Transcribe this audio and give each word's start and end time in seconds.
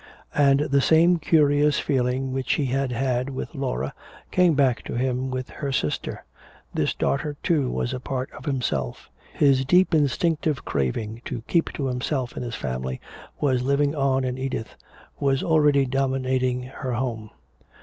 And 0.33 0.61
the 0.61 0.81
same 0.81 1.19
curious 1.19 1.77
feeling 1.77 2.33
which 2.33 2.53
he 2.53 2.65
had 2.65 2.91
had 2.91 3.29
with 3.29 3.53
Laura, 3.53 3.93
came 4.31 4.55
back 4.55 4.81
to 4.85 4.95
him 4.95 5.29
with 5.29 5.51
her 5.51 5.71
sister. 5.71 6.25
This 6.73 6.95
daughter, 6.95 7.37
too, 7.43 7.69
was 7.69 7.93
a 7.93 7.99
part 7.99 8.31
of 8.31 8.45
himself. 8.45 9.11
His 9.31 9.63
deep 9.63 9.93
instinctive 9.93 10.65
craving 10.65 11.21
to 11.25 11.43
keep 11.43 11.71
to 11.73 11.85
himself 11.85 12.33
and 12.35 12.43
his 12.43 12.55
family 12.55 12.99
was 13.39 13.61
living 13.61 13.93
on 13.93 14.23
in 14.23 14.39
Edith, 14.39 14.75
was 15.19 15.43
already 15.43 15.85
dominating 15.85 16.63
her 16.63 16.93
home. 16.93 17.29